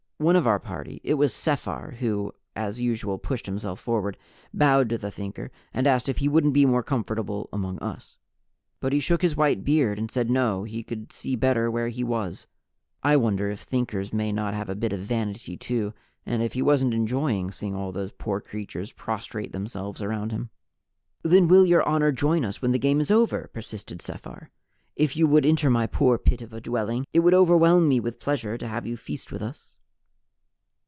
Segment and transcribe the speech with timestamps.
[0.29, 4.17] One of our party it was Sephar, who as usual pushed himself forward
[4.53, 8.17] bowed to the Thinker and asked if he wouldn't be more comfortable among us.
[8.79, 12.03] But he shook his white head and said no, he could see better where he
[12.03, 12.45] was.
[13.01, 15.91] (I wonder if Thinkers may not have a bit of vanity too,
[16.23, 20.51] and if he wasn't enjoying seeing all those poor creatures prostrate themselves around him!)
[21.23, 24.51] "Then will Your Honor join us when the game is over?" persisted Sephar.
[24.95, 28.19] "If you would enter my poor pit of a dwelling, it would overwhelm me with
[28.19, 29.73] pleasure to have you feast with us."